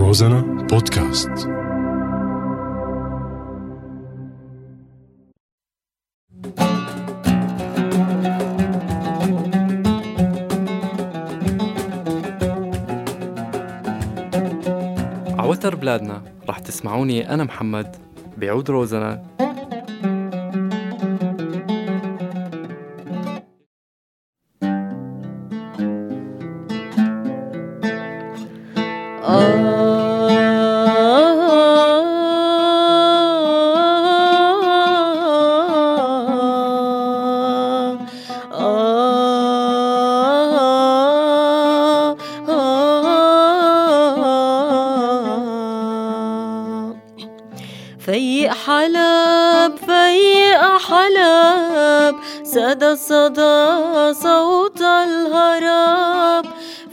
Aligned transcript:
روزانا 0.00 0.40
بودكاست 0.70 1.30
عوتر 15.38 15.74
بلادنا 15.74 16.22
رح 16.48 16.58
تسمعوني 16.58 17.34
أنا 17.34 17.44
محمد 17.44 17.96
بعود 18.38 18.70
روزنا. 18.70 19.39
حلب 48.70 49.76
فيق 49.76 50.62
حلب. 50.78 52.16
سدى 52.42 52.96
صدى 52.96 54.14
صوت 54.14 54.82
الهرب. 54.82 56.44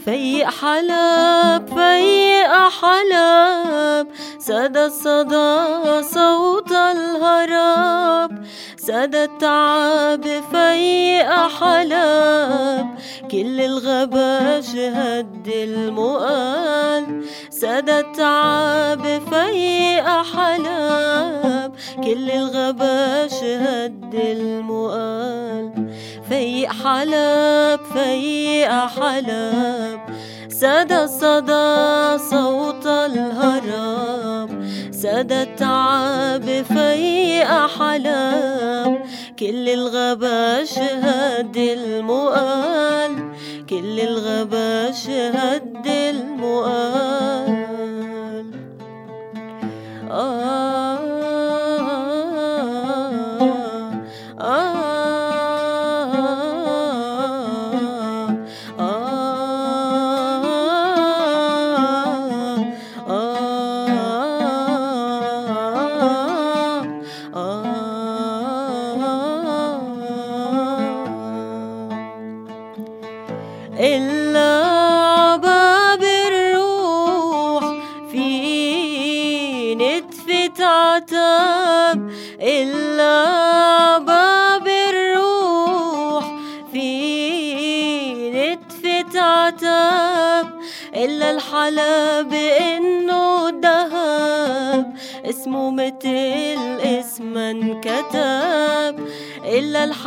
فيق 0.04 0.46
حلب 0.46 1.62
فيق 1.76 2.52
حلب. 2.80 4.06
سدى 4.38 4.90
صدى 4.90 6.02
صوت 6.02 6.72
الهرب. 6.72 8.30
سدى 8.76 9.24
التعب 9.24 10.24
فيق 10.50 11.30
حلب. 11.58 12.86
كل 13.30 13.60
الغبا 13.60 14.60
شهد 14.60 15.46
المقال 15.46 17.24
التعب 17.64 19.02
فيق 19.30 20.06
حلب 20.06 21.72
كل 22.04 22.30
الغبا 22.30 23.28
شهد 23.28 24.14
المقال 24.14 25.90
فيق 26.28 26.72
حلب 26.72 27.80
فيق 27.94 28.70
حلب 28.70 30.00
سدى 30.48 31.06
صدى 31.06 32.18
صوت 32.18 32.86
الهرب 32.86 34.62
سدى 34.90 35.42
التعب 35.42 36.44
فيق 36.44 37.66
حلب 37.66 39.02
كل 39.38 39.68
الغبا 39.68 40.64
شهد 40.64 41.56
المقال 41.56 43.32
كل 43.70 44.00
الغبا 44.00 44.90
شهد 44.92 45.86
المقال 45.86 47.37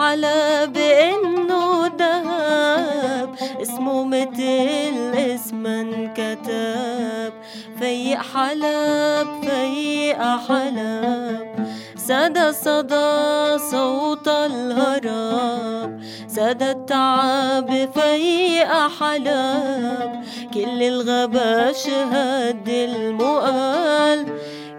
إلا 0.01 0.63
الحلب 0.63 0.77
إنه 0.77 1.87
دهب 1.87 3.29
اسمه 3.61 4.03
متل 4.03 5.13
اسما 5.15 5.81
انكتب 5.81 7.33
فيق 7.79 8.17
حلب 8.17 9.27
فيق 9.41 10.21
حلب. 10.47 11.47
سدى 11.95 12.51
صدى 12.51 13.57
صوت 13.71 14.27
الهرب 14.27 16.01
سدى 16.27 16.71
التعب 16.71 17.89
فيق 17.93 18.71
حلب. 18.99 20.11
كل 20.53 20.83
الغبا 20.83 21.71
شهد 21.71 22.69
المقال 22.69 24.25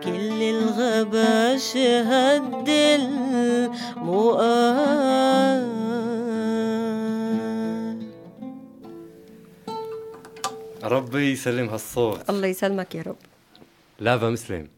كل 0.04 0.42
الغبا 0.42 1.56
شهد 1.56 2.68
المقال 2.68 3.22
ربي 4.02 4.10
يسلم 11.32 11.68
هالصوت. 11.68 12.30
الله 12.30 12.46
يسلمك 12.46 12.94
يا 12.94 13.02
رب. 13.02 13.16
لافا 14.00 14.30
مسلم. 14.30 14.68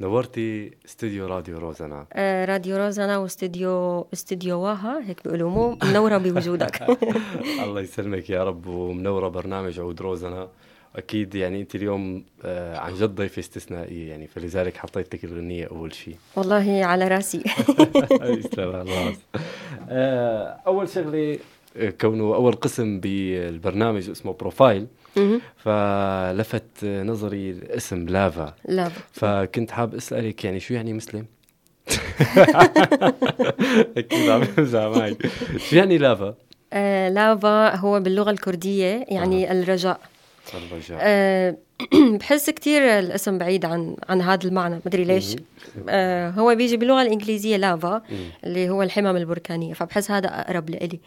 نورتي 0.00 0.70
استوديو 0.86 1.26
راديو 1.26 1.58
روزنا. 1.58 2.06
آه، 2.12 2.44
راديو 2.44 2.76
روزانا 2.76 3.18
واستديو 3.18 4.06
استديو 4.12 4.60
واها 4.60 5.02
هيك 5.06 5.24
بيقولوا 5.24 5.50
مو 5.50 5.78
منورة 5.82 6.18
بوجودك. 6.18 6.82
الله 7.64 7.80
يسلمك 7.80 8.30
يا 8.30 8.44
رب 8.44 8.66
ومنورة 8.66 9.28
برنامج 9.28 9.80
عود 9.80 10.02
روزنا. 10.02 10.48
أكيد 10.96 11.34
يعني 11.34 11.60
أنت 11.60 11.74
اليوم 11.74 12.24
آه، 12.44 12.78
عن 12.78 12.94
جد 12.94 13.14
ضيفة 13.14 13.40
استثنائية 13.40 14.10
يعني 14.10 14.26
فلذلك 14.26 14.76
حطيت 14.76 15.14
لك 15.14 15.24
الغنية 15.24 15.66
أول 15.66 15.94
شيء 15.94 16.16
والله 16.36 16.84
على 16.84 17.08
رأسي. 17.08 17.44
آه، 19.90 20.60
أول 20.66 20.88
شغلة 20.88 21.38
آه، 21.76 21.90
كونه 21.90 22.34
أول 22.34 22.52
قسم 22.52 23.00
بالبرنامج 23.00 24.10
اسمه 24.10 24.32
profile. 24.32 24.86
فلفت 25.56 26.84
نظري 26.84 27.50
الاسم 27.50 28.06
لافا 28.08 28.54
لا 28.68 28.90
فكنت 29.12 29.70
حاب 29.70 29.94
أسألك 29.94 30.44
يعني 30.44 30.60
شو 30.60 30.74
يعني 30.74 30.92
مسلم؟ 30.92 31.26
أكيد 33.96 34.30
عم 34.30 34.42
يمزح 34.58 34.80
معي. 34.80 35.16
شو 35.56 35.76
يعني 35.76 35.98
لافا؟ 35.98 36.34
آه 36.72 37.08
لافا 37.08 37.76
هو 37.76 38.00
باللغة 38.00 38.30
الكردية 38.30 39.04
يعني 39.08 39.52
الرجاء 39.52 39.62
الرجاء. 39.62 40.00
آه 41.00 41.56
بحس 42.20 42.50
كتير 42.50 42.82
الاسم 42.82 43.38
بعيد 43.38 43.64
عن 43.64 43.96
عن 44.08 44.20
هذا 44.20 44.48
المعنى 44.48 44.80
مدري 44.86 45.04
ليش. 45.04 45.36
آه 45.88 46.30
هو 46.30 46.54
بيجي 46.54 46.76
باللغة 46.76 47.02
الإنجليزية 47.02 47.56
لافا 47.56 48.02
اللي 48.44 48.68
هو 48.70 48.82
الحمم 48.82 49.16
البركانية 49.16 49.74
فبحس 49.74 50.10
هذا 50.10 50.28
أقرب 50.28 50.70
لإلي. 50.70 51.00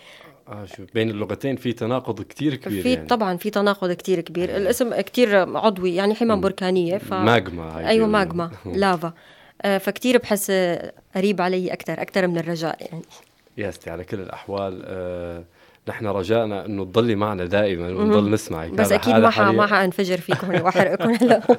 آه 0.47 0.65
شو 0.65 0.83
بين 0.93 1.09
اللغتين 1.09 1.55
في 1.55 1.73
تناقض 1.73 2.21
كتير 2.21 2.55
كبير 2.55 2.83
في 2.83 2.93
يعني. 2.93 3.07
طبعا 3.07 3.37
في 3.37 3.49
تناقض 3.49 3.91
كتير 3.91 4.21
كبير. 4.21 4.57
الاسم 4.57 5.01
كتير 5.01 5.57
عضوي 5.57 5.95
يعني 5.95 6.15
حمم 6.15 6.41
بركانية 6.41 6.97
ف... 6.97 7.13
ماجما 7.13 7.87
أيوه. 7.87 8.07
ماجما 8.07 8.51
لافا. 8.65 9.13
آه، 9.61 9.77
فكتير 9.77 10.17
بحس 10.17 10.47
آه، 10.49 10.93
قريب 11.15 11.41
علي 11.41 11.73
أكثر 11.73 12.01
أكثر 12.01 12.27
من 12.27 12.37
الرجاء 12.37 12.77
يعني. 12.81 13.03
ياستي 13.57 13.89
على 13.89 14.03
كل 14.03 14.19
الأحوال 14.19 14.81
آه 14.85 15.43
نحن 15.87 16.07
رجائنا 16.07 16.65
انه 16.65 16.85
تضلي 16.85 17.15
معنا 17.15 17.45
دائما 17.45 17.87
ونضل 17.87 18.31
نسمعك 18.31 18.69
بس 18.71 18.91
أكيد 18.91 19.15
ما 19.15 19.51
ما 19.51 19.67
حأنفجر 19.67 20.17
فيكم 20.17 20.61
واحرقكم 20.61 21.09
هلا. 21.09 21.41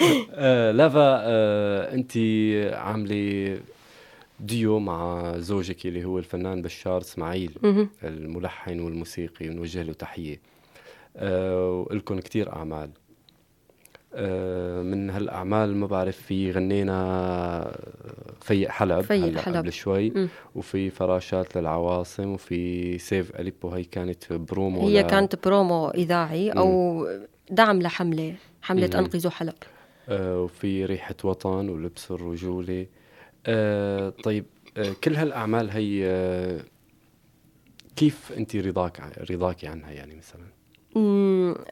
آه 0.34 0.72
لافا 0.72 1.20
آه 1.22 1.94
أنت 1.94 2.12
عاملة 2.76 3.58
ديو 4.40 4.78
مع 4.78 5.32
زوجك 5.38 5.86
اللي 5.86 6.04
هو 6.04 6.18
الفنان 6.18 6.62
بشار 6.62 7.00
إسماعيل. 7.00 7.50
الملحن 8.04 8.80
والموسيقي 8.80 9.48
بنوجه 9.48 9.82
له 9.82 9.92
تحية. 9.92 10.40
آه 11.16 11.86
ولكم 11.90 12.18
كتير 12.18 12.52
أعمال. 12.56 12.90
آه 14.14 14.82
من 14.82 15.10
هالأعمال 15.10 15.76
ما 15.76 15.86
بعرف 15.86 16.16
في 16.16 16.50
غنينا 16.52 17.78
فيق 18.40 18.68
حلب 18.68 19.00
فيق 19.00 19.38
حلب. 19.38 19.56
قبل 19.56 19.72
شوي. 19.72 20.10
مم. 20.10 20.28
وفي 20.54 20.90
فراشات 20.90 21.56
للعواصم 21.56 22.32
وفي 22.32 22.98
Save 22.98 23.36
Aleppo. 23.40 23.68
هي 23.68 23.84
كانت 23.84 24.32
برومو 24.32 24.88
هي 24.88 25.02
ل- 25.02 25.06
كانت 25.06 25.46
برومو 25.46 25.88
إذاعي 25.88 26.50
أو 26.50 27.06
دعم 27.50 27.82
لحملة 27.82 28.34
حملة 28.62 28.90
مم. 28.94 28.98
أنقذوا 28.98 29.30
حلب. 29.30 29.54
آه، 30.08 30.40
وفي 30.40 30.84
ريحة 30.84 31.14
وطن 31.24 31.68
ولبس 31.68 32.10
الرجولة. 32.10 32.86
آه، 33.46 34.08
طيب 34.24 34.44
آه، 34.76 34.92
كل 35.04 35.14
هالأعمال 35.16 35.70
هي 35.70 36.02
آه، 36.06 36.60
كيف 37.96 38.32
أنت 38.36 38.56
رضاك 38.56 39.00
رضاكي 39.30 39.66
عنها 39.66 39.90
يعني 39.90 40.14
مثلا؟ 40.16 40.42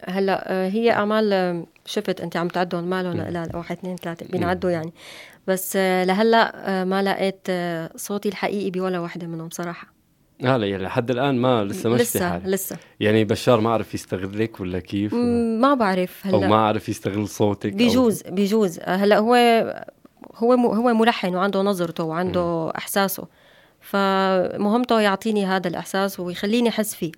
هلا 0.05 0.53
آه، 0.53 0.69
هي 0.69 0.91
أعمال 0.91 1.33
آه، 1.33 1.67
شفت 1.85 2.21
أنت 2.21 2.37
عم 2.37 2.49
تعدهم 2.49 2.85
ما 2.85 3.03
لهم 3.03 3.49
واحد 3.55 3.77
اثنين 3.77 3.97
ثلاثة 3.97 4.27
بينعدوا 4.33 4.71
يعني. 4.71 4.93
بس 5.47 5.73
آه، 5.77 6.05
لهلأ 6.05 6.53
آه، 6.81 6.85
ما 6.85 7.03
لقيت 7.03 7.41
آه، 7.49 7.91
صوتي 7.97 8.29
الحقيقي 8.29 8.71
بولا 8.71 8.99
وحده 9.01 9.27
منهم 9.27 9.51
صراحة. 9.51 9.93
هلا 10.45 10.67
يعني 10.67 10.83
لحد 10.85 11.11
الآن 11.11 11.35
ما 11.39 11.65
لسه 11.65 11.91
ما 11.91 11.97
لسه 11.97 12.39
لسه. 12.47 12.77
يعني 13.01 13.25
بشار 13.25 13.61
ما 13.61 13.71
عرف 13.71 13.95
يستغلك 13.95 14.61
ولا 14.61 14.79
كيف؟ 14.79 15.15
مم، 15.15 15.61
ما 15.61 15.75
بعرف 15.75 16.27
أو 16.27 16.39
هلأ. 16.39 16.49
ما 16.49 16.57
عرف 16.57 16.89
يستغل 16.89 17.29
صوتك 17.29 17.73
أو- 17.73 17.77
بيجوز 17.77 18.23
بيجوز. 18.23 18.79
آه، 18.79 18.97
هلأ 18.97 19.19
هو 19.19 19.35
هو 20.37 20.57
م- 20.57 20.67
هو 20.67 20.95
ملحن 20.95 21.35
وعنده 21.35 21.63
نظرته 21.63 22.05
وعنده 22.05 22.73
إحساسه. 22.79 23.27
فمهمته 23.81 25.01
يعطيني 25.01 25.47
هذا 25.47 25.69
الإحساس 25.69 26.21
ويخليني 26.21 26.69
أحس 26.69 26.95
فيه. 26.95 27.13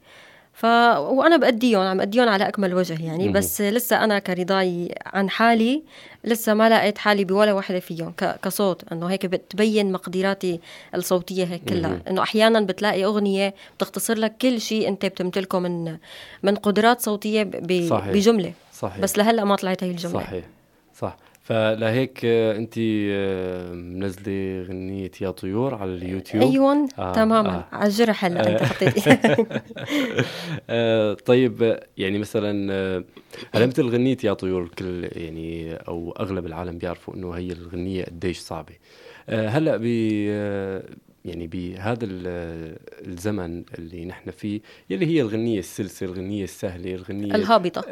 ف 0.58 0.64
وأنا 0.64 1.36
بأديهم 1.36 1.80
عم 1.82 2.00
أديهم 2.00 2.28
على 2.28 2.48
أكمل 2.48 2.74
وجه 2.74 3.04
يعني. 3.04 3.28
بس 3.28 3.60
لسه 3.60 4.04
أنا 4.04 4.18
كرضاي 4.18 4.94
عن 5.06 5.30
حالي 5.30 5.82
لسه 6.24 6.54
ما 6.54 6.68
لقيت 6.68 6.98
حالي 6.98 7.24
بولا 7.24 7.52
وحدة 7.52 7.80
فيهم 7.80 8.12
ك- 8.12 8.38
كصوت. 8.42 8.82
إنه 8.92 9.06
هيك 9.06 9.26
بتبين 9.26 9.92
مقدراتي 9.92 10.60
الصوتية 10.94 11.44
هيك 11.44 11.62
كلها. 11.68 12.00
إنه 12.10 12.22
أحيانا 12.22 12.60
بتلاقي 12.60 13.04
أغنية 13.04 13.54
بتختصر 13.76 14.14
لك 14.18 14.36
كل 14.42 14.60
شيء 14.60 14.88
أنت 14.88 15.06
بتمتلكه 15.06 15.58
من 15.58 15.96
من 16.42 16.54
قدرات 16.54 17.00
صوتية 17.00 17.42
ب- 17.42 17.50
ب- 17.50 17.88
صحيح. 17.90 18.12
بجملة. 18.12 18.52
صحيح. 18.72 19.00
بس 19.00 19.18
لهلأ 19.18 19.44
ما 19.44 19.56
طلعت 19.56 19.84
هي 19.84 19.90
الجملة. 19.90 20.14
صحيح. 20.20 20.44
صح. 21.00 21.16
فلهيك 21.48 22.20
آه، 22.24 22.56
انت 22.56 22.74
آه، 22.78 23.72
منزلة 23.72 24.62
غنية 24.62 25.10
يا 25.20 25.30
طيور 25.30 25.74
على 25.74 25.94
اليوتيوب. 25.94 26.42
أيوه 26.42 26.88
آه، 26.98 27.12
تماما. 27.12 27.54
آه. 27.56 27.68
على 27.72 27.86
الجرح 27.88 28.24
هلا 28.24 28.52
أنت 28.52 28.62
حطيتي 28.72 29.16
آه، 30.70 31.14
طيب 31.14 31.62
آه، 31.62 31.86
يعني 31.96 32.18
مثلا 32.18 32.72
آه، 32.72 33.04
هلا 33.54 33.66
مثل 33.66 33.88
غنية 33.88 34.16
يا 34.24 34.32
طيور 34.32 34.62
الكل 34.62 35.08
يعني 35.12 35.74
أو 35.74 36.12
أغلب 36.20 36.46
العالم 36.46 36.78
بيعرفوا 36.78 37.14
إنه 37.14 37.30
هي 37.32 37.52
الغنية 37.52 38.04
قديش 38.04 38.38
صعبة؟ 38.38 38.74
آه، 39.28 39.48
هلأ 39.48 39.76
ب 39.76 39.84
آه، 40.30 40.82
يعني 41.24 41.46
بهذا 41.46 42.04
ال- 42.04 42.76
الزمن 43.06 43.64
اللي 43.78 44.04
نحن 44.04 44.30
فيه 44.30 44.60
يلي 44.90 45.06
هي 45.06 45.20
الغنية 45.20 45.58
السلسة 45.58 46.06
الغنية 46.06 46.44
السهلة 46.44 46.94
الغنية 46.94 47.34
الهابطة. 47.34 47.84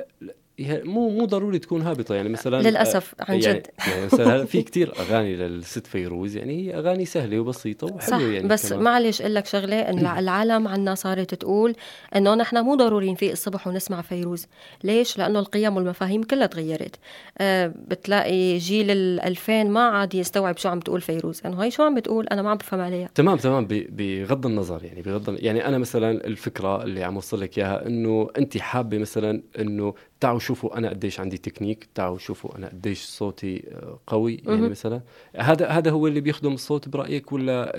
مو 0.60 1.08
مو 1.10 1.24
ضروري 1.24 1.58
تكون 1.58 1.82
هابطة 1.82 2.14
يعني 2.14 2.28
مثلا 2.28 2.62
للأسف، 2.62 3.14
عن 3.20 3.40
يعني 3.40 3.58
جد. 3.58 3.66
يعني 3.88 4.04
مثلا 4.04 4.44
في 4.44 4.62
كتير 4.62 4.92
أغاني 5.00 5.36
للست 5.36 5.86
فيروز 5.86 6.36
يعني 6.36 6.66
هي 6.66 6.74
أغاني 6.78 7.04
سهلة 7.04 7.40
وبسيطة 7.40 7.86
وحلوة 7.86 8.18
صح 8.18 8.20
يعني 8.20 8.48
بس. 8.48 8.72
معلش 8.72 9.20
أقول 9.20 9.34
لك 9.34 9.46
شغلة 9.46 9.80
إن 9.80 10.06
العالم 10.06 10.68
عنا 10.68 10.94
صارت 10.94 11.34
تقول 11.34 11.74
إنه 12.16 12.34
نحن 12.34 12.58
مو 12.58 12.74
ضروري 12.74 13.12
نفيق 13.12 13.30
الصبح 13.30 13.66
ونسمع 13.66 14.02
فيروز. 14.02 14.46
ليش؟ 14.84 15.18
لأنه 15.18 15.38
القيم 15.38 15.76
والمفاهيم 15.76 16.22
كلها 16.22 16.46
تغيرت. 16.46 16.96
آه 17.38 17.72
بتلاقي 17.88 18.58
جيل 18.58 18.90
ال 18.90 19.20
2000 19.20 19.64
ما 19.64 19.80
عاد 19.80 20.14
يستوعب 20.14 20.56
شو 20.58 20.68
عم 20.68 20.80
تقول 20.80 21.00
فيروز. 21.00 21.40
إنه 21.46 21.64
هي 21.64 21.70
شو 21.70 21.82
عم 21.82 21.94
بتقول؟ 21.94 22.26
أنا 22.28 22.42
ما 22.42 22.50
عم 22.50 22.56
بفهم 22.56 22.80
عليها. 22.80 23.08
تمام 23.14 23.36
تمام 23.36 23.66
بغض 23.70 24.46
النظر 24.46 24.84
يعني 24.84 25.02
بغض 25.02 25.36
يعني 25.38 25.66
أنا 25.68 25.78
مثلا 25.78 26.26
الفكرة 26.26 26.82
اللي 26.82 27.04
عم 27.04 27.14
أوصل 27.14 27.40
لك 27.40 27.58
إياها 27.58 27.86
إنه 27.86 28.28
انت 28.38 28.58
حابة 28.58 28.98
مثلا 28.98 29.42
إنه 29.58 29.94
تعالوا 30.20 30.38
شوفوا 30.38 30.78
أنا 30.78 30.88
قديش 30.90 31.20
عندي 31.20 31.38
تكنيك 31.38 31.88
تعالوا 31.94 32.18
شوفوا 32.18 32.56
أنا 32.58 32.68
قديش 32.68 33.02
صوتي 33.04 33.64
آه، 33.72 33.98
قوي 34.06 34.34
يعني 34.46 34.60
مهم. 34.60 34.70
مثلا. 34.70 35.00
هذا 35.36 35.66
هذا 35.68 35.90
هو 35.90 36.06
اللي 36.06 36.20
بيخدم 36.20 36.52
الصوت 36.52 36.88
برأيك 36.88 37.32
ولا 37.32 37.72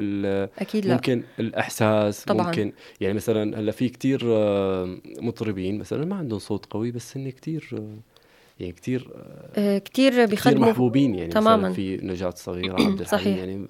أكيد 0.62 0.86
لا. 0.86 0.94
ممكن 0.94 1.24
الإحساس؟ 1.40 2.26
طبعاً. 2.26 2.46
ممكن. 2.46 2.72
يعني 3.02 3.14
مثلا 3.14 3.60
هلأ 3.60 3.72
في 3.72 3.90
كتير 3.90 4.22
آه، 4.26 4.98
مطربين 5.22 5.78
مثلا 5.80 6.06
ما 6.06 6.16
عندهم 6.16 6.40
صوت 6.40 6.66
قوي 6.66 6.92
بس 6.92 7.18
هن 7.18 7.30
كتير 7.30 7.70
آه، 7.74 7.98
يعني 8.60 8.72
كتير 8.74 9.02
كتير 9.56 9.80
كتير 9.80 10.26
بيخدموا 10.26 10.70
محبوبين 10.70 11.16
يعني. 11.16 11.30
تماما. 11.32 11.74
في 11.74 11.98
نجاة 11.98 12.30
صغيرة 12.36 12.74
عبد 12.82 13.00
الحليم 13.02 13.06
صحيح. 13.06 13.38
يعني 13.38 13.68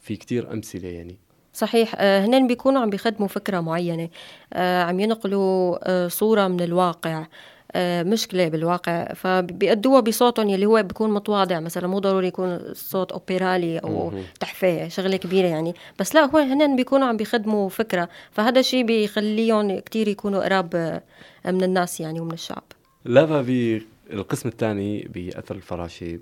في 0.00 0.16
كتير 0.16 0.52
أمثلة 0.52 0.88
يعني. 0.88 1.16
صحيح. 1.52 1.94
هنن 2.00 2.46
بيكونوا 2.46 2.80
عم 2.82 2.90
بيخدموا 2.90 3.28
فكرة 3.28 3.60
معينة. 3.60 4.08
عم 4.56 5.00
ينقلوا 5.00 6.08
صورة 6.08 6.48
من 6.48 6.60
الواقع. 6.60 7.26
آه، 7.76 8.02
مشكلة 8.02 8.48
بالواقع. 8.48 9.04
فبيأدوها 9.14 10.00
بصوتهم 10.00 10.48
يلي 10.48 10.66
هو 10.66 10.82
بيكون 10.82 11.10
متواضع 11.10 11.60
مثلا 11.60 11.86
مو 11.88 11.98
ضروري 11.98 12.26
يكون 12.26 12.48
الصوت 12.48 13.12
أوبرالي 13.12 13.78
أو 13.78 14.10
مهم. 14.10 14.24
تحفة 14.40 14.88
شغلة 14.88 15.16
كبيرة 15.16 15.46
يعني. 15.46 15.74
بس 15.98 16.14
لا 16.14 16.24
هو 16.24 16.38
هنن 16.38 16.76
بيكونوا 16.76 17.06
عم 17.08 17.16
بيخدموا 17.16 17.68
فكرة. 17.68 18.08
فهذا 18.32 18.60
الشيء 18.60 18.84
بيخليهم 18.84 19.78
كتير 19.78 20.08
يكونوا 20.08 20.44
قراب 20.44 20.74
آه، 20.74 21.02
من 21.50 21.64
الناس 21.64 22.00
يعني 22.00 22.20
ومن 22.20 22.32
الشعب. 22.32 22.64
لافا 23.04 23.42
بالقسم 23.42 24.48
الثاني 24.48 25.08
بأثر 25.14 25.54
الفراشة 25.54 26.18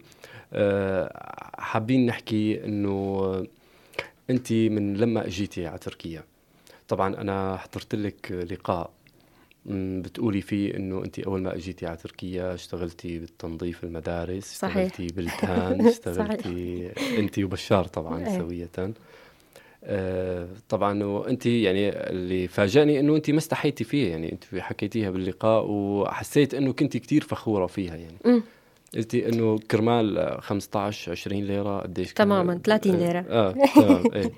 آه، 0.53 1.11
حابين 1.59 2.07
نحكي 2.07 2.65
إنه 2.65 3.47
انت 4.31 4.53
من 4.53 4.97
لما 4.97 5.27
أجيتي 5.27 5.67
على 5.67 5.79
تركيا. 5.79 6.23
طبعا 6.89 7.15
أنا 7.15 7.57
حضرت 7.57 7.95
لك 7.95 8.47
لقاء. 8.51 8.91
بتقولي 9.67 10.41
فيه 10.41 10.77
إنه 10.77 11.05
انت 11.05 11.19
أول 11.19 11.43
ما 11.43 11.55
إجيتي 11.57 11.87
على 11.87 11.97
تركيا 11.97 12.55
اشتغلتي 12.55 13.19
بالتنظيف 13.19 13.85
المدارس 13.85 14.59
صحيح. 14.59 14.77
اشتغلتي 14.77 15.07
بالدهان 15.17 15.87
اشتغلتي 15.87 16.91
انت 17.19 17.39
وبشار 17.39 17.85
طبعا 17.85 18.27
إيه. 18.27 18.39
سوية 18.39 18.71
آه، 19.87 20.49
طبعا 20.69 21.05
وانت 21.05 21.47
يعني 21.47 21.89
اللي 22.11 22.49
فاجأني 22.49 23.01
إنه 23.01 23.17
انت 23.17 23.31
ما 23.31 23.39
استحيتي 23.39 23.85
فيه 23.85 24.11
يعني 24.11 24.33
انت 24.33 24.45
حكيتيها 24.59 25.11
باللقاء 25.11 25.67
وحسيت 25.71 26.55
إنه 26.55 26.73
كنت 26.73 26.97
كتير 26.97 27.23
فخورة 27.25 27.67
فيها 27.67 27.97
يعني. 27.97 28.43
قلتي 28.95 29.29
إنه 29.29 29.59
كرمال 29.71 30.39
15 30.41 31.13
20 31.13 31.43
ليرة 31.43 31.79
قديش؟ 31.81 32.13
تماماً، 32.13 32.61
30 32.65 32.97
ليرة. 32.97 33.25
آه 33.29 33.53
تمام 33.77 34.05
إيه 34.15 34.33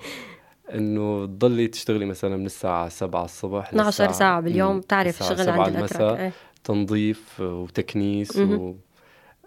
إنه 0.75 1.27
تضلي 1.27 1.69
تشتغلي 1.69 2.05
مثلا 2.07 2.37
من 2.37 2.47
الساعة 2.47 2.89
7 2.89 3.25
الصبح 3.25 3.69
12 3.69 4.09
للساعة- 4.09 4.13
ساعة 4.13 4.41
باليوم 4.41 4.73
مم، 4.75 4.81
بتعرف 4.81 5.19
شغل 5.19 5.39
7 5.39 5.63
عند 5.65 5.77
المساء 5.77 6.17
إيه. 6.21 6.33
تنظيف 6.65 7.41
وتكنيس 7.41 8.37
مهم. 8.37 8.61
و 8.61 8.77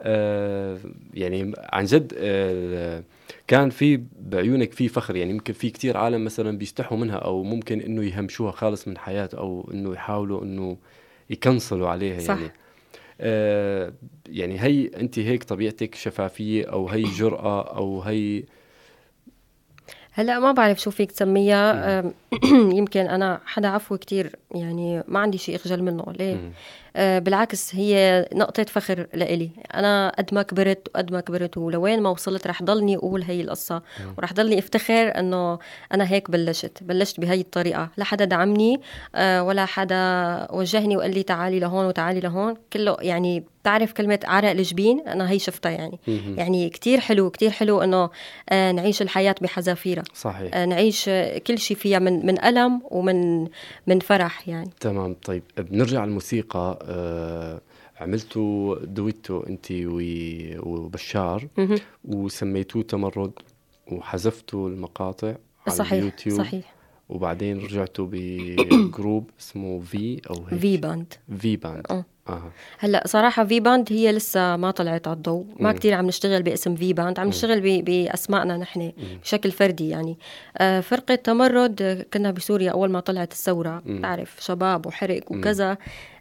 آه 0.02 0.78
يعني 1.14 1.52
عن 1.58 1.86
جد 1.86 2.14
آه 2.18 3.04
كان 3.48 3.70
في 3.70 4.04
بعيونك 4.20 4.72
في 4.74 4.88
فخر 4.88 5.16
يعني 5.16 5.32
يمكن 5.32 5.54
في 5.54 5.70
كتير 5.70 5.98
عالم 5.98 6.26
مثلا 6.26 6.58
بيستحوا 6.58 6.98
منها 6.98 7.16
أو 7.16 7.44
ممكن 7.44 7.80
إنه 7.82 8.04
يهمشوها 8.04 8.52
خالص 8.52 8.88
من 8.88 8.98
حياته 8.98 9.38
أو 9.38 9.70
إنه 9.74 9.94
يحاولوا 9.94 10.44
إنه 10.44 10.78
يكنسلوا 11.30 11.90
عليها 11.90 12.20
صح. 12.20 12.36
يعني 12.38 12.52
آه 13.22 13.94
يعني 14.30 14.60
هي 14.62 14.88
انت 14.88 15.20
هيك 15.20 15.44
طبيعتك 15.44 15.96
شفافية 15.96 16.66
أو 16.66 16.90
هي 16.90 17.04
جرأة 17.04 17.78
أو 17.78 18.02
هي 18.02 18.44
هلا 20.12 20.40
ما 20.40 20.52
بعرف 20.52 20.82
شو 20.82 20.92
فيك 20.92 21.12
تسميها 21.12 22.04
يمكن 22.80 23.00
أنا 23.00 23.42
حدا 23.46 23.68
عفوي 23.68 23.98
كتير 23.98 24.36
يعني 24.56 25.04
ما 25.08 25.20
عندي 25.20 25.38
شيء 25.38 25.56
اخجل 25.56 25.84
منه 25.84 26.06
ليه؟ 26.20 26.36
مم. 26.36 26.52
آه، 26.96 27.20
بالعكس 27.20 27.76
هي 27.76 28.26
نقطة 28.34 28.64
فخر 28.64 29.08
لإلي. 29.14 29.50
أنا 29.74 30.16
قد 30.18 30.34
ما 30.34 30.42
كبرت 30.42 30.88
وقد 30.96 31.12
ما 31.12 31.22
كبرت 31.22 31.58
ولوين 31.58 32.02
ما 32.02 32.10
وصلت 32.10 32.48
رح 32.48 32.64
ضلني 32.64 32.96
أقول 32.96 33.24
هي 33.24 33.42
القصة. 33.42 33.82
ورح 34.18 34.34
ضلني 34.34 34.60
أفتخر 34.60 35.20
أنه 35.20 35.60
أنا 35.94 36.12
هيك 36.12 36.32
بلشت. 36.32 36.78
بلشت 36.82 37.20
بهي 37.20 37.42
الطريقة. 37.42 37.90
لا 37.98 38.04
حدا 38.04 38.26
دعمني 38.26 38.82
آه، 39.16 39.44
ولا 39.44 39.66
حدا 39.66 40.48
وجهني 40.52 40.98
وقال 40.98 41.14
لي 41.14 41.24
تعالي 41.24 41.60
لهون 41.60 41.86
وتعالي 41.86 42.20
لهون. 42.20 42.56
كله 42.74 42.98
يعني 43.02 43.44
بتعرف 43.62 43.94
كلمة 43.94 44.20
عرق 44.24 44.50
الجبين؟ 44.50 45.08
أنا 45.08 45.30
هي 45.32 45.40
شفتها 45.40 45.72
يعني. 45.72 46.00
مهم. 46.08 46.36
يعني 46.38 46.70
كتير 46.70 47.00
حلو 47.00 47.30
كتير 47.30 47.52
حلو 47.52 47.82
أنه 47.82 48.10
آه، 48.50 48.72
نعيش 48.72 49.02
الحياة 49.02 49.36
بحذافيرها. 49.42 50.04
صحيح. 50.14 50.56
آه، 50.56 50.66
نعيش 50.66 51.10
كل 51.48 51.58
شيء 51.58 51.78
فيها 51.78 52.00
من 52.00 52.26
من 52.26 52.44
ألم 52.44 52.82
ومن 52.92 53.48
من 53.88 54.00
فرح. 54.00 54.39
يعني. 54.48 54.70
تمام 54.80 55.14
طيب. 55.14 55.44
بنرجع 55.58 56.04
الموسيقى 56.04 56.80
آه 56.84 57.62
عملتوا 58.00 58.86
دويتو 58.86 59.40
انت 59.40 59.68
وبشار. 60.60 61.48
وسميتوه 62.06 62.84
تمرد 62.84 63.32
وحذفتوا 63.92 64.70
المقاطع 64.70 65.36
على 65.68 65.76
صحيح 65.76 65.94
اليوتيوب. 65.94 66.38
صحيح. 66.38 66.76
وبعدين 67.10 67.60
رجعتوا 67.60 68.08
ب 68.12 68.31
group 68.31 69.30
اسمه 69.40 69.80
في 69.80 70.22
أو 70.30 70.46
هيك. 70.46 70.60
في 70.60 70.78
band 70.78 71.14
في 71.40 71.56
band 71.58 72.06
آه. 72.30 72.52
هلأ 72.80 73.04
صراحة 73.08 73.46
في 73.46 73.60
band 73.60 73.88
هي 73.94 74.12
لسه 74.12 74.56
ما 74.56 74.72
طلعت 74.72 75.08
على 75.08 75.16
الضوء، 75.18 75.46
ما 75.60 75.72
مم. 75.72 75.78
كتير 75.78 75.94
عم 75.94 76.06
نشتغل 76.08 76.44
باسم 76.44 76.76
في 76.76 76.94
band، 76.94 77.20
عم 77.20 77.28
نشتغل 77.28 77.62
ب- 77.62 77.86
بأسمائنا 77.86 78.58
نحن 78.58 78.92
بشكل 79.24 79.52
فردي 79.52 79.90
يعني. 79.90 80.18
آه، 80.58 80.80
فرقة 80.80 81.16
تمرد 81.16 82.06
كنا 82.14 82.32
بسوريا 82.32 82.72
أول 82.72 82.92
ما 82.92 83.00
طلعت 83.00 83.32
الثورة،. 83.32 83.82
بتعرف 83.86 84.36
شباب 84.40 84.86
وحرق 84.86 85.22
وكذا، 85.32 85.78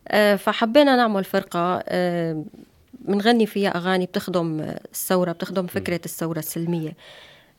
آه، 0.09 0.37
فحبينا 0.37 0.97
نعمل 0.97 1.25
فرقة. 1.25 1.83
آه، 1.89 2.45
بنغني 3.01 3.47
فيها 3.47 3.71
أغاني 3.77 4.07
بتخدم 4.07 4.61
الثورة 4.95 5.33
بتخدم 5.33 5.67
فكرة 5.67 6.01
الثورة 6.05 6.39
السلمية. 6.39 6.93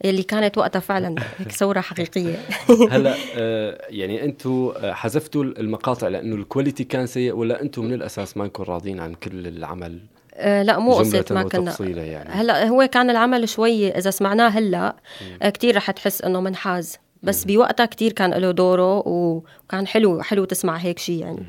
اللي 0.06 0.24
كانت 0.24 0.58
وقتها 0.58 0.80
فعلا 0.80 1.16
هيك 1.38 1.52
ثورة 1.52 1.80
حقيقية. 1.80 2.36
هلأ 2.92 3.16
آه، 3.38 3.82
يعني 3.90 4.26
أنتم 4.26 4.72
حذفتوا 4.84 5.44
المقاطع 5.44 6.08
لأنه 6.08 6.36
ال 6.36 6.42
quality 6.42 6.84
كان 6.84 7.08
سيء 7.08 7.36
ولا 7.36 7.62
أنتم 7.62 7.86
من 7.86 7.94
الأساس 7.94 8.38
ما 8.38 8.44
انكم 8.44 8.64
راضيين 8.64 9.00
عن 9.00 9.14
كل 9.14 9.48
العمل؟ 9.48 10.00
آه، 10.34 10.64
لا 10.64 10.80
مو 10.80 10.94
قصة 10.94 11.26
ما 11.32 11.44
كنا. 11.44 11.76
يعني. 11.80 12.30
هلأ 12.30 12.68
هو 12.68 12.88
كان 12.92 13.10
العمل 13.10 13.50
شوي 13.50 13.90
إذا 13.90 14.10
سمعناه 14.10 14.48
هلأ 14.48 14.96
كثير 15.42 15.76
رح 15.76 15.92
تحس 15.92 16.22
إنه 16.22 16.42
منحاز. 16.42 16.98
بس 17.24 17.44
بوقتها 17.46 17.86
كتير 17.86 18.12
كان 18.12 18.34
له 18.34 18.52
دوره 18.52 19.08
وكان 19.08 19.88
حلو 19.88 20.22
حلو 20.22 20.46
تسمع 20.46 20.78
هيك 20.78 21.00
شيء 21.00 21.20
يعني. 21.20 21.46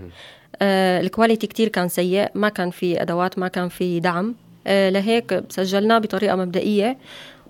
آه 0.63 1.01
ال 1.01 1.07
quality 1.07 1.47
كتير 1.47 1.69
كان 1.69 1.89
سيء 1.89 2.29
ما 2.35 2.49
كان 2.49 2.71
في 2.71 3.03
أدوات 3.03 3.39
ما 3.39 3.49
كان 3.49 3.69
في 3.69 4.01
دعم. 4.01 4.35
آه 4.67 4.91
لهيك 4.91 5.43
سجلناه 5.49 5.99
بطريقة 5.99 6.37
مبدئية. 6.37 6.99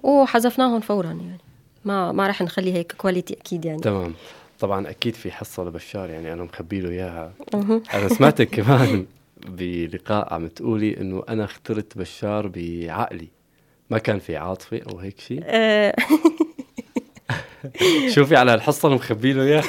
وحذفناهم 0.03 0.81
فورا 0.81 1.07
يعني. 1.09 1.39
ما 1.85 2.13
ما 2.13 2.27
راح 2.27 2.43
نخلي 2.43 2.73
هيك 2.73 2.93
quality 2.93 3.35
أكيد 3.35 3.65
يعني. 3.65 3.81
تمام. 3.81 4.15
طبعا 4.61 4.91
أكيد 4.91 5.15
في 5.15 5.31
حصة 5.31 5.65
لبشار 5.65 6.11
يعني 6.11 6.33
أنا 6.33 6.43
مخبي 6.45 6.81
له 6.81 6.89
إياها. 6.89 7.33
أنا 7.95 8.09
سمعتك 8.09 8.49
كمان 8.57 9.07
بلقاء 9.47 10.35
عم 10.35 10.49
تقولي 10.49 11.01
إنه 11.01 11.23
أنا 11.29 11.45
اخترت 11.45 11.99
بشار 11.99 12.47
بعقلي. 12.55 13.29
ما 13.91 13.99
كان 13.99 14.19
في 14.19 14.37
عاطفة 14.37 14.81
أو 14.93 14.99
هيك 14.99 15.21
شيء 15.21 15.43
آه. 15.47 15.95
شوفي 18.15 18.37
على 18.37 18.55
الحصة 18.55 18.87
اللي 18.87 18.97
مخبي 18.99 19.33
له 19.33 19.43
إياها. 19.43 19.65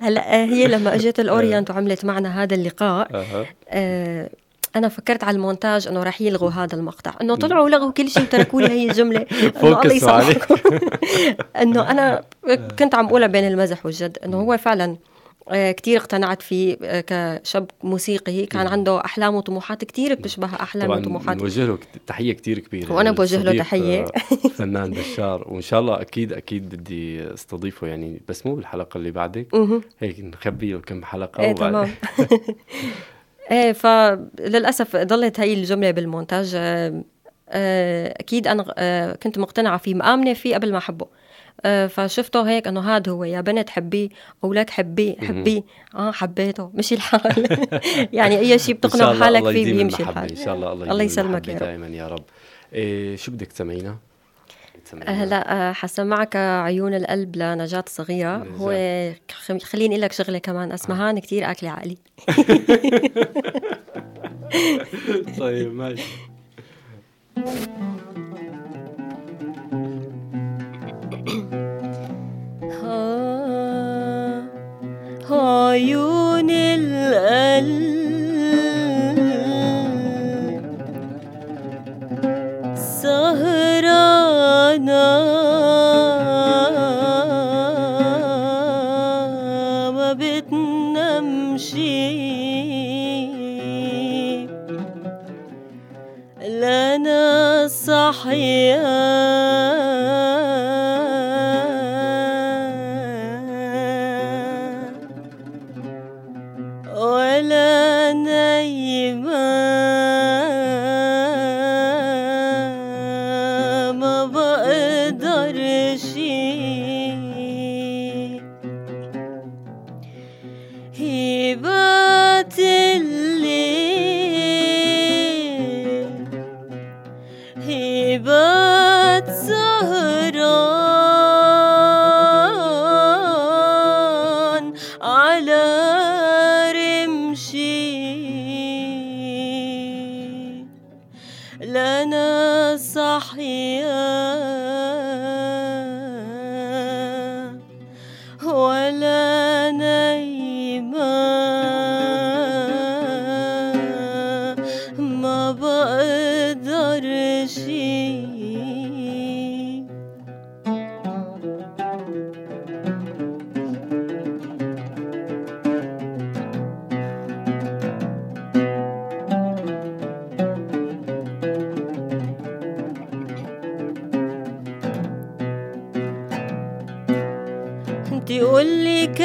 هلأ 0.00 0.42
آه، 0.42 0.44
هي 0.44 0.66
لما 0.66 0.94
إجت 0.94 1.20
ال 1.20 1.27
Orient 1.27 1.70
وعملت 1.70 2.04
معنا 2.04 2.42
هذا 2.42 2.54
اللقاء 2.54 3.26
آه 3.68 4.30
أنا 4.76 4.88
فكرت 4.88 5.24
على 5.24 5.36
المونتاج 5.36 5.88
إنه 5.88 6.02
راح 6.02 6.20
يلغوا 6.20 6.50
هذا 6.50 6.74
المقطع. 6.74 7.14
إنه 7.20 7.36
طلعوا 7.36 7.68
لغوا 7.68 7.92
كل 7.92 8.10
شيء 8.10 8.22
وتركوا 8.22 8.62
لي 8.62 8.68
هي 8.68 8.90
الجملة. 8.90 9.26
إنه 9.62 9.82
الله 9.82 9.92
يسامحكم. 9.92 10.56
إنه 11.62 11.90
أنا 11.90 12.24
كنت 12.78 12.94
عم 12.94 13.06
بقولها 13.06 13.28
بين 13.28 13.48
المزح 13.48 13.86
والجد. 13.86 14.18
إنه 14.24 14.40
هو 14.40 14.56
فعلا 14.56 14.96
آه، 15.48 15.72
كتير 15.72 16.00
اقتنعت 16.00 16.42
فيه 16.42 16.76
آه، 16.82 17.00
كشاب 17.40 17.70
موسيقي. 17.82 18.46
كان 18.46 18.66
عنده 18.66 19.04
أحلام 19.04 19.34
وطموحات 19.34 19.84
كتير 19.84 20.14
بتشبه 20.14 20.46
أحلام 20.46 20.90
وطموحات. 20.90 21.36
بوجه 21.36 21.66
له 21.66 21.78
تحية 22.06 22.32
كتير 22.32 22.58
كبيرة 22.58 22.92
وأنا 22.92 23.10
بوجه 23.10 23.42
له 23.42 23.58
تحية. 23.58 24.04
فنان 24.54 24.90
بشار. 24.90 25.48
وإن 25.48 25.60
شاء 25.60 25.80
الله 25.80 26.00
أكيد 26.00 26.32
أكيد 26.32 26.74
بدي 26.74 27.34
أستضيفه 27.34 27.86
يعني. 27.86 28.20
بس 28.28 28.46
مو 28.46 28.54
بالحلقة 28.54 28.98
اللي 28.98 29.10
بعدك. 29.10 29.46
هيك 29.98 30.20
نخبي 30.20 30.72
له 30.72 30.78
كم 30.80 31.04
حلقة 31.04 31.42
إيه 31.42 31.52
تمام. 31.52 31.90
إيه 33.50 33.72
فللأسف 33.72 34.96
ضلت 34.96 35.40
هي 35.40 35.54
الجملة 35.54 35.90
بالمونتاج. 35.90 36.52
آه، 37.52 38.14
أكيد 38.20 38.46
أنا 38.46 38.62
كنت 39.22 39.38
مقتنعة 39.38 39.78
فيه 39.78 39.94
مآمنة 39.94 40.34
فيه 40.34 40.54
قبل 40.54 40.72
ما 40.72 40.78
أحبه. 40.78 41.06
آه، 41.64 41.86
فشفته 41.86 42.48
هيك 42.50 42.68
إنه 42.68 42.80
هذا 42.96 43.12
هو 43.12 43.24
يا 43.24 43.40
بنت 43.40 43.70
حبيه 43.70 44.08
أو 44.44 44.52
لك 44.52 44.70
حبيه 44.70 45.16
حبيه. 45.16 45.62
آه 45.94 46.10
حبيته 46.10 46.70
مشي 46.74 46.94
الحال. 46.94 47.48
يعني 48.12 48.38
أي 48.38 48.58
شيء 48.58 48.74
بتقنع 48.74 49.14
حالك 49.14 49.50
فيه 49.50 49.64
بيمشي 49.64 50.02
الحال. 50.02 50.30
إن 50.30 50.36
شاء 50.36 50.54
الله 50.54 50.72
الله, 50.72 50.90
الله 50.92 51.02
يسلمك 51.02 51.48
يا 51.48 51.54
رب. 51.54 51.60
دائما 51.60 51.86
يا 51.86 52.08
رب. 52.08 52.24
إيه 52.72 53.16
شو 53.16 53.32
بدك 53.32 53.46
تسمعينا؟ 53.46 53.96
هلا 55.06 55.68
آه، 55.70 55.72
حسمعك 55.72 56.36
عيون 56.36 56.94
القلب 56.94 57.36
لنجاة 57.36 57.84
صغيرة. 57.88 58.46
هو 58.58 58.70
خليني 59.62 59.94
أقول 59.94 60.02
لك 60.02 60.12
شغلة 60.12 60.38
كمان. 60.38 60.72
أسمها 60.72 61.08
هان 61.08 61.18
كثير 61.18 61.50
اكلي 61.50 61.68
عقلي. 61.68 61.98
طيب 65.38 65.74
ماشي. 65.74 66.30
عيون 75.30 76.50
القلب. 76.50 77.99
sana 84.70 85.39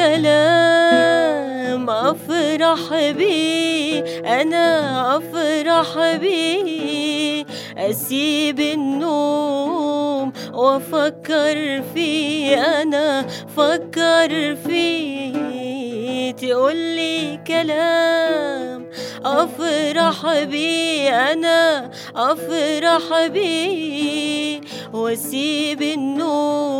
كلام 0.06 1.90
أفرح 1.90 3.10
بيه 3.10 4.04
أنا 4.40 5.16
أفرح 5.16 6.16
بيه 6.16 7.46
أسيب 7.78 8.60
النوم 8.60 10.32
وأفكر 10.54 11.82
فيه 11.94 12.82
أنا 12.82 13.26
فكر 13.56 14.56
فيه 14.66 16.30
تقولي 16.32 17.40
كلام 17.46 18.86
أفرح 19.24 20.44
بيه 20.44 21.32
أنا 21.32 21.90
أفرح 22.16 23.26
بيه 23.26 24.60
وأسيب 24.92 25.82
النوم 25.82 26.75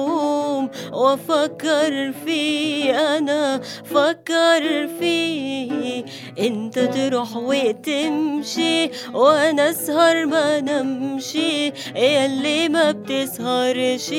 وأفكر 1.07 2.13
فيه 2.25 3.17
أنا 3.19 3.61
فكر 3.85 4.89
فيه 4.99 6.05
انت 6.39 6.79
تروح 6.79 7.37
وتمشي 7.37 8.91
وأنا 9.15 9.71
أسهر 9.71 10.27
ما 10.27 10.61
نمشي. 10.61 11.73
يلي 11.97 12.69
ما 12.69 12.91
بتسهرش 12.93 14.11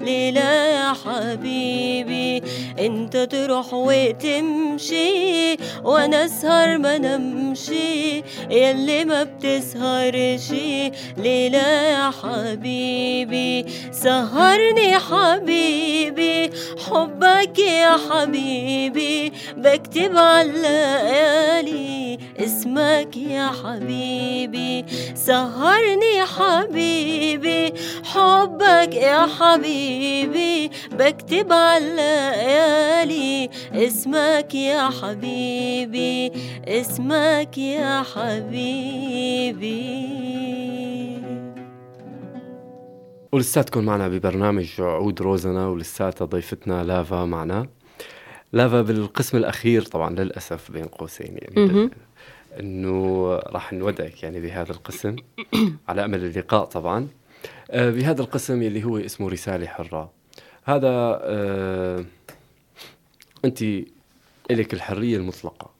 ليلة 0.00 0.50
يا 0.76 0.92
حبيبي. 0.92 2.42
انت 2.78 3.16
تروح 3.16 3.74
وتمشي 3.74 5.56
وأنا 5.84 6.24
أسهر 6.24 6.78
ما 6.78 6.98
نمشي. 6.98 8.22
يلي 8.50 9.04
ما 9.04 9.22
بتسهرش 9.22 10.50
ليلة 11.16 11.68
يا 11.94 12.10
حبيبي. 12.22 13.66
سهرني 13.92 14.98
حبيبي. 14.98 16.19
حبك 16.86 17.58
يا 17.58 17.96
حبيبي 18.10 19.32
بكتب 19.56 20.16
على 20.16 20.50
الليالي 20.50 22.18
اسمك 22.38 23.16
يا 23.16 23.50
حبيبي. 23.64 24.84
سهرني 25.14 26.24
حبيبي 26.36 27.72
حبك 28.04 28.94
يا 28.94 29.26
حبيبي 29.38 30.70
بكتب 30.92 31.52
على 31.52 31.84
الليالي 31.84 33.50
اسمك 33.74 34.54
يا 34.54 34.90
حبيبي 35.02 36.32
اسمك 36.68 37.58
يا 37.58 38.02
حبيبي. 38.14 39.70
ولساتكم 43.32 43.84
معنا 43.84 44.08
ببرنامج 44.08 44.80
عود 44.80 45.22
روزنا 45.22 45.68
ولساتها 45.68 46.24
ضيفتنا 46.24 46.84
لافا 46.84 47.24
معنا 47.24 47.68
لافا 48.52 48.82
بالقسم 48.82 49.36
الأخير 49.36 49.82
طبعا 49.82 50.10
للأسف 50.10 50.70
بين 50.70 50.84
قوسين 50.84 51.38
يعني. 51.42 51.90
إنه 52.60 53.34
راح 53.34 53.72
نودعك 53.72 54.22
يعني 54.22 54.40
بهذا 54.40 54.72
القسم 54.72 55.16
على 55.88 56.04
أمل 56.04 56.24
اللقاء 56.24 56.64
طبعا 56.64 57.08
آه، 57.70 57.90
بهذا 57.90 58.22
القسم 58.22 58.62
اللي 58.62 58.84
هو 58.84 58.98
اسمه 58.98 59.28
رسالة 59.28 59.66
حرة 59.66 60.12
هذا 60.64 61.20
آه، 61.22 62.04
أنت 63.44 63.62
لك 64.50 64.74
الحرية 64.74 65.16
المطلقة. 65.16 65.70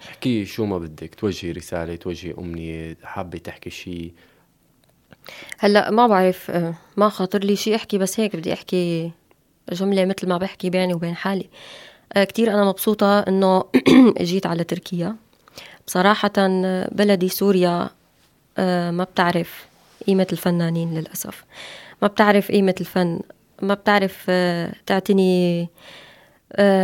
احكي 0.00 0.44
شو 0.44 0.64
ما 0.64 0.78
بدك 0.78 1.14
توجهي 1.14 1.52
رسالة 1.52 1.96
توجهي 1.96 2.34
أمنية 2.38 2.96
حابة 3.02 3.38
تحكي 3.38 3.70
شيء 3.70 4.12
هلأ 5.58 5.90
ما 5.90 6.06
بعرف 6.06 6.50
آه، 6.50 6.74
ما 6.96 7.08
خاطر 7.08 7.38
لي 7.38 7.56
شيء 7.56 7.74
أحكي 7.74 7.98
بس 7.98 8.20
هيك 8.20 8.36
بدي 8.36 8.52
أحكي 8.52 9.10
جملة 9.72 10.04
مثل 10.04 10.28
ما 10.28 10.38
بحكي 10.38 10.70
بيني 10.70 10.94
وبين 10.94 11.16
حالي. 11.16 11.48
آه، 12.12 12.24
كتير 12.24 12.54
أنا 12.54 12.64
مبسوطة 12.64 13.20
إنه 13.20 13.64
جيت 14.20 14.46
على 14.46 14.64
تركيا. 14.64 15.16
بصراحة 15.86 16.32
آه، 16.38 16.88
بلدي 16.92 17.28
سوريا 17.28 17.90
ما 18.90 19.04
بتعرف 19.04 19.66
قيمة 20.06 20.26
الفنانين 20.32 20.94
للأسف. 20.94 21.44
ما 22.02 22.08
بتعرف 22.08 22.50
قيمة 22.50 22.74
الفن. 22.80 23.20
ما 23.62 23.74
بتعرف 23.74 24.30
تعتني 24.86 25.68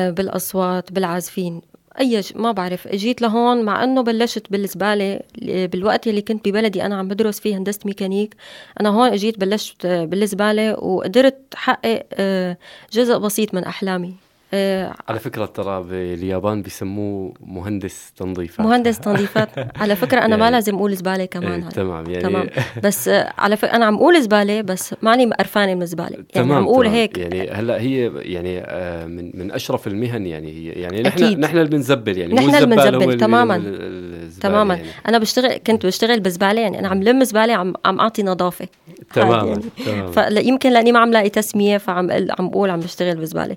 بالأصوات 0.09 0.93
بالعازفين. 0.93 1.63
أي 2.01 2.23
ش... 2.23 2.33
ما 2.37 2.53
بعرف. 2.53 2.87
اجيت 2.89 3.23
لهون 3.23 3.63
مع 3.65 3.85
إنه 3.85 4.03
بلشت 4.03 4.47
بالزبالة 4.51 5.21
بالوقت 5.43 6.07
اللي 6.09 6.23
كنت 6.23 6.49
ببلدي 6.49 6.87
أنا 6.87 6.97
عم 6.97 7.09
بدرس 7.09 7.41
فيه 7.41 7.57
هندسة 7.57 7.81
ميكانيك. 7.85 8.35
أنا 8.81 8.89
هون 8.89 9.09
إجيت 9.09 9.41
بلشت 9.41 9.85
آه، 9.87 10.05
بالزبالة 10.05 10.79
وقدرت 10.85 11.55
احقق 11.55 12.07
آه، 12.15 12.59
جزء 12.93 13.19
بسيط 13.19 13.55
من 13.55 13.65
أحلامي. 13.65 14.24
آه، 14.55 14.95
على 15.09 15.19
فكرة 15.19 15.47
ترى 15.47 15.83
باليابان 15.83 16.63
بيسموه 16.63 17.33
مهندس 17.41 18.13
تنظيف 18.17 18.61
مهندس 18.61 18.99
تنظيفات 18.99 19.49
على 19.83 19.97
فكرة 19.97 20.19
أنا 20.19 20.37
ما 20.37 20.45
يعني- 20.45 20.55
لازم 20.57 20.75
أقول 20.75 20.97
زبالة 20.97 21.25
كمان 21.25 21.63
هلا. 21.63 21.71
تمام 21.71 22.11
يعني 22.11 22.23
تمام 22.23 22.47
بس 22.85 23.09
آه، 23.09 23.33
على 23.39 23.57
فكره 23.57 23.73
أنا 23.77 23.85
عم 23.87 23.95
أقول 23.95 24.23
زبالة 24.23 24.61
بس 24.61 24.95
ماني 25.03 25.27
قرفانة 25.27 25.75
من 25.75 25.83
الزباله 25.83 26.11
يعني 26.11 26.27
تمام 26.33 26.53
عم 26.53 26.65
أقول 26.65 26.85
تمام. 26.87 26.97
هيك 26.99 27.19
يعني 27.19 27.51
هلأ 27.51 27.81
هي 27.81 28.13
يعني 28.17 28.59
آه، 28.61 29.07
من 29.07 29.31
من 29.35 29.53
أشرف 29.53 29.87
المهن 29.87 30.27
يعني 30.27 30.53
هي 30.53 30.69
يعني 30.83 31.03
نحن 31.03 31.25
أكيد. 31.25 31.39
نحن 31.39 31.59
اللي 31.59 31.69
بنزبل 31.71 32.19
يعني 32.19 32.35
نحن 32.35 32.55
اللي 32.55 32.67
بنزبل، 32.77 33.17
تماماً. 33.17 33.57
الزبالة 33.57 34.41
تماما 34.41 34.75
يعني. 34.75 34.89
أنا 35.09 35.19
بشتغل 35.19 35.57
كنت 35.67 35.87
بشتغل 35.87 36.21
بزبالة 36.21 36.61
يعني 36.61 36.79
أنا 36.79 36.89
عم 36.89 37.03
لم 37.03 37.25
زبالة 37.25 37.53
عم 37.55 37.75
عم 37.85 38.01
أعطي 38.01 38.23
نظافة 38.23 38.69
تماما 39.15 39.49
يعني. 39.49 39.63
تماما 39.87 40.11
فيمكن 40.43 40.71
لأني 40.73 40.93
ما 40.93 40.99
عم 40.99 41.11
لاقي 41.11 41.29
تسمية 41.29 41.79
فعم 41.79 42.11
عم 42.39 42.49
بقول 42.51 42.71
عم 42.71 42.81
بشتغل 42.81 43.17
بزبالة 43.17 43.53
آه 43.53 43.57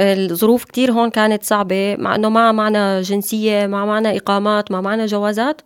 الظروف 0.00 0.64
كتير 0.64 0.92
هون 0.92 1.10
كانت 1.10 1.42
صعبة. 1.42 1.96
مع 1.96 2.14
أنه 2.14 2.28
ما 2.28 2.52
معنا 2.52 3.02
جنسية 3.02 3.66
ما 3.66 3.84
معنا 3.84 4.16
إقامات 4.16 4.70
ما 4.72 4.80
معنا 4.80 5.06
جوازات 5.06 5.60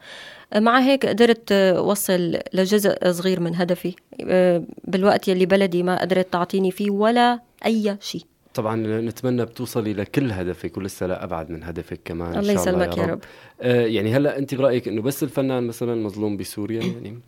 آه، 0.52 0.60
مع 0.60 0.80
هيك 0.80 1.06
قدرت 1.06 1.52
آه، 1.52 1.80
وصل 1.80 2.38
لجزء 2.52 3.10
صغير 3.10 3.40
من 3.40 3.56
هدفي. 3.56 3.94
آه، 4.28 4.62
بالوقت 4.84 5.28
يلي 5.28 5.46
بلدي 5.46 5.82
ما 5.82 6.00
قدرت 6.00 6.32
تعطيني 6.32 6.70
فيه 6.70 6.90
ولا 6.90 7.40
أي 7.66 7.96
شيء. 8.00 8.22
طبعا 8.54 8.76
نتمنى 9.00 9.44
بتوصلي 9.44 9.92
لكل 9.92 10.32
هدفك 10.32 10.76
ولسه 10.76 11.06
لا 11.06 11.24
أبعد 11.24 11.50
من 11.50 11.64
هدفك 11.64 12.00
كمان 12.04 12.38
الله 12.38 12.52
ان 12.52 12.58
شاء 12.64 12.68
الله 12.74 12.84
يسلمك 12.84 12.98
يا 12.98 13.06
رب. 13.12 13.20
آه 13.62 13.86
يعني 13.86 14.16
هلأ 14.16 14.38
أنت 14.38 14.54
برأيك 14.54 14.88
إنه 14.88 15.02
بس 15.02 15.22
الفنان 15.22 15.66
مثلا 15.66 15.94
مظلوم 15.94 16.36
بسوريا 16.36 16.80
يعني؟ 16.82 17.18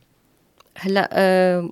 هلأ 0.77 1.09
آه، 1.13 1.71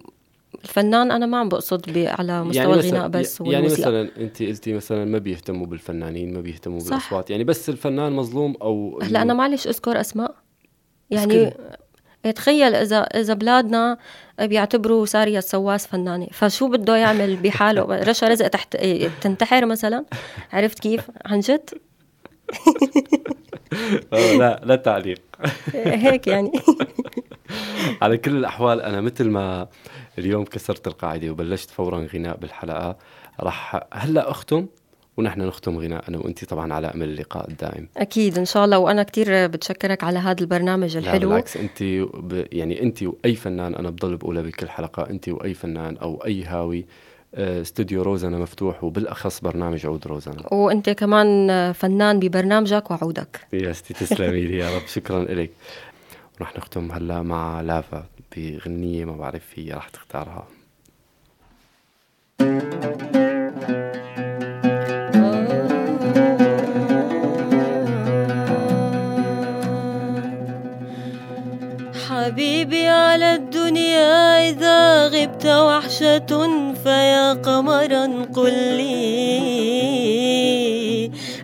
الفنان 0.64 1.10
أنا 1.10 1.26
ما 1.26 1.38
عم 1.38 1.48
بقصد 1.48 1.98
على 1.98 2.44
مستوى 2.44 2.64
يعني 2.64 2.72
الغناء 2.74 3.08
بس 3.08 3.40
يعني 3.40 3.54
والموسيقى 3.54 3.90
مثلا 3.90 4.10
أنت 4.16 4.42
قلتي 4.42 4.72
مثلا 4.72 5.04
ما 5.04 5.18
بيهتموا 5.18 5.66
بالفنانين 5.66 6.34
ما 6.34 6.40
بيهتموا 6.40 6.78
صح. 6.78 6.88
بالأصوات. 6.88 7.30
يعني 7.30 7.44
بس 7.44 7.68
الفنان 7.68 8.12
مظلوم 8.12 8.56
أو 8.62 9.00
هلا 9.02 9.22
أنا 9.22 9.34
معلش 9.34 9.66
أذكر 9.66 10.00
أسماء. 10.00 10.34
يعني 11.10 11.54
تخيل 12.34 12.74
اذا 12.74 13.00
إذا 13.00 13.34
بلادنا 13.34 13.98
بيعتبروا 14.40 15.06
سارية 15.06 15.38
السواس 15.38 15.86
فنانة. 15.86 16.26
فشو 16.32 16.68
بده 16.68 16.96
يعمل 16.96 17.36
بحاله؟ 17.36 17.82
رشا 18.10 18.28
رزق 18.28 18.48
تحت 18.48 18.76
تنتحر 19.20 19.66
مثلا؟ 19.66 20.04
عرفت 20.52 20.78
كيف؟ 20.78 21.10
عن 21.24 21.40
جد؟ 21.40 21.70
لا 24.12 24.60
لا 24.64 24.76
تعليق. 24.76 25.20
هيك 25.74 26.26
يعني. 26.26 26.52
على 28.02 28.16
كل 28.16 28.36
الأحوال 28.36 28.80
أنا 28.80 29.00
مثل 29.00 29.28
ما 29.30 29.68
اليوم 30.18 30.44
كسرت 30.44 30.86
القاعدة 30.86 31.30
وبلشت 31.30 31.70
فورا 31.70 32.06
غناء 32.14 32.36
بالحلقة 32.36 32.96
راح 33.40 33.80
هلأ 33.92 34.30
أختم 34.30 34.66
ونحن 35.16 35.42
نختم 35.42 35.78
غناء 35.78 36.08
أنا 36.08 36.18
وأنت 36.18 36.44
طبعا 36.44 36.72
على 36.72 36.86
أمل 36.86 37.08
اللقاء 37.08 37.50
الدائم. 37.50 37.88
أكيد 37.96 38.38
إن 38.38 38.44
شاء 38.44 38.64
الله. 38.64 38.78
وأنا 38.78 39.02
كتير 39.02 39.46
بتشكرك 39.46 40.04
على 40.04 40.18
هذا 40.18 40.40
البرنامج 40.40 40.96
لا 40.96 41.02
الحلو. 41.02 41.28
بالعكس 41.28 41.56
أنت 41.56 41.82
ب... 42.14 42.46
يعني 42.52 42.82
أنت 42.82 43.02
وأي 43.02 43.34
فنان 43.34 43.74
أنا 43.74 43.90
بضل 43.90 44.16
بقولها 44.16 44.42
بكل 44.42 44.68
حلقة 44.68 45.10
أنت 45.10 45.28
وأي 45.28 45.54
فنان 45.54 45.96
أو 45.96 46.24
أي 46.24 46.44
هاوي 46.44 46.78
آه، 46.78 46.84
استوديو 47.34 48.02
روزنا 48.02 48.38
مفتوح 48.38 48.84
وبالأخص 48.84 49.40
برنامج 49.40 49.86
عود 49.86 50.06
روزنا 50.06 50.52
وأنت 50.52 50.90
كمان 50.90 51.72
فنان 51.72 52.20
ببرنامجك 52.20 52.90
وعودك. 52.90 53.40
يا 53.52 53.72
ستي 53.72 53.94
تسلمي 53.94 54.40
لي 54.40 54.58
يا 54.58 54.76
رب. 54.76 54.86
شكرا 54.86 55.24
لك 55.24 55.50
رح 56.40 56.56
نختم 56.56 56.92
هلا 56.92 57.22
مع 57.22 57.60
لافا 57.60 58.06
بغنية 58.36 59.04
ما 59.04 59.16
بعرف 59.16 59.42
هي 59.54 59.72
رح 59.72 59.88
تختارها. 59.88 60.46
حبيبي 72.08 72.88
على 72.88 73.34
الدنيا 73.34 74.48
إذا 74.50 75.06
غبت 75.08 75.46
وحشة 75.46 76.26
فيا 76.84 77.32
قمرا 77.32 78.26
قل 78.34 78.52
لي 78.76 79.24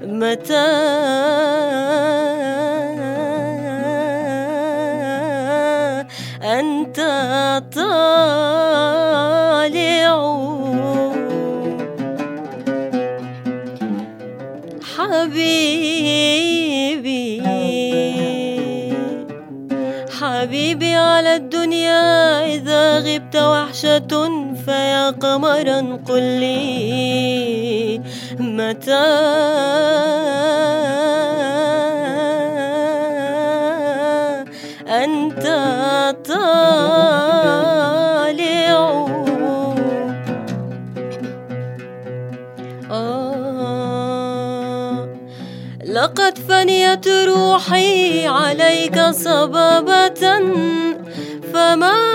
متى؟ 0.02 0.66
أنت 6.42 7.00
طالع 7.76 8.69
غبت 23.30 23.36
وحشة 23.36 24.54
فيا 24.64 25.10
قمرا 25.10 25.98
قل 26.08 26.22
لي 26.22 28.00
متى؟ 28.40 29.06
أنت 34.88 35.44
طالع. 36.28 36.40
آه. 42.90 44.30
لقد 45.84 46.38
فنيت 46.38 47.08
روحي 47.08 48.26
عليك 48.26 49.00
صبابة 49.00 50.40
فما 51.52 52.10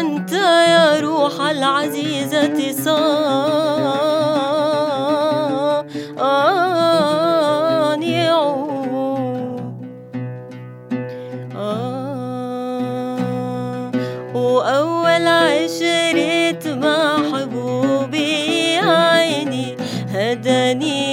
أنت 0.00 0.21
يا 0.38 1.00
روح 1.00 1.40
العزيزة 1.40 2.72
صان 2.84 3.12
وأول 14.34 15.26
عشرة 15.26 16.74
مع 16.74 17.16
حبوبي 17.32 18.76
عيني 18.78 19.76
هداني 20.08 21.11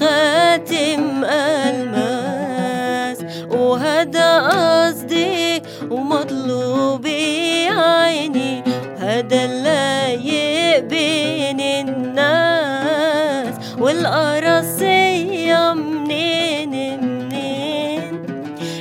خاتم 0.00 1.24
الماس. 1.24 3.18
وهدا 3.50 4.40
قصدي 4.40 5.62
ومطلوبي 5.90 7.68
عيني 7.68 8.64
هدا 8.98 9.44
اللايق 9.44 10.80
بين 10.80 11.60
الناس. 11.60 13.54
والقراصية 13.78 15.74
منين 15.74 17.00
منين؟ 17.00 18.26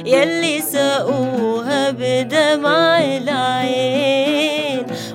يلي 0.06 0.62
سقوها 0.62 1.92
بدمع 1.92 3.00
العين. 3.00 3.99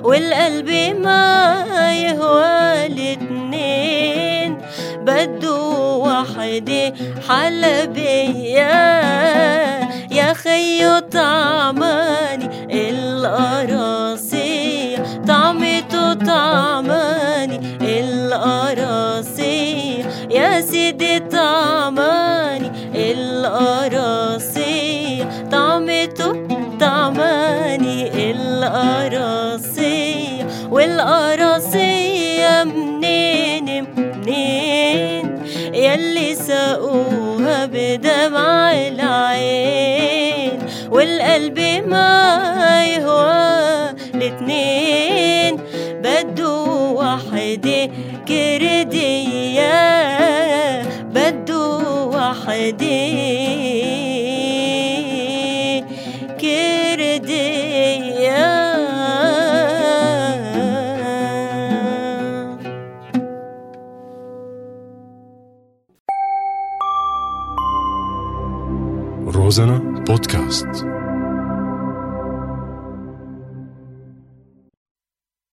والقلب 0.05 0.69
ما 1.03 1.65
يهوى 1.93 2.85
الاتنين 2.85 4.57
بدو 5.01 5.57
وحدة 6.05 6.93
حلبية. 7.29 8.75
يا 10.11 10.33
خيو 10.33 10.99
طعماني 10.99 12.49
القراصية 12.89 14.23
طعمته 15.27 16.13
طعماني 16.13 17.59
القراصية 17.81 19.45
يا 20.31 20.61
سيدي 20.61 21.19
طعماني 21.19 22.71
القراصية 23.11 24.45
طعمته 25.51 26.47
طعماني 26.79 28.31
القراصية 28.31 29.14
والقراصية 30.95 32.63
منين 32.63 33.85
منين؟ 33.97 35.43
يلي 35.73 36.35
سقوها 36.35 37.65
بدمع 37.65 38.71
العين. 38.73 40.59
والقلب 40.91 41.59
ما 41.87 42.85
يهوى 42.85 43.95
الاتنين. 44.15 45.59
بدو 46.03 46.65
وحدة 47.01 47.89
كردية. 48.27 49.73
بدو 51.03 51.81
وحدة 52.15 53.44
روزانا 69.55 69.79
بودكاست 69.79 70.84